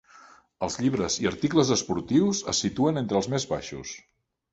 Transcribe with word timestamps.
Els 0.67 0.77
llibres 0.85 1.17
i 1.23 1.27
articles 1.31 1.71
esportius 1.75 2.41
es 2.55 2.63
situen 2.67 3.03
entre 3.03 3.21
els 3.21 3.29
més 3.35 3.47
baixos. 3.53 3.93